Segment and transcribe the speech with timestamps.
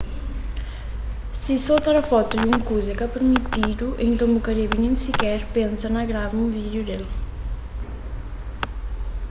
[1.41, 4.95] si so tra fotu di un kuza é ka pirmitidu nton bu ka debe nen
[5.03, 7.03] siker pensa na grava un vídiu del